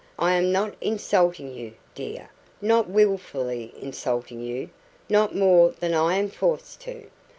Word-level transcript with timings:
I 0.17 0.33
am 0.33 0.51
not 0.51 0.73
insulting 0.81 1.53
you, 1.53 1.75
dear 1.93 2.31
not 2.59 2.89
wilfully 2.89 3.71
insulting 3.79 4.41
you 4.41 4.71
not 5.09 5.35
more 5.35 5.73
than 5.79 5.93
I 5.93 6.15
am 6.15 6.31
forced 6.31 6.81
to. 6.81 7.03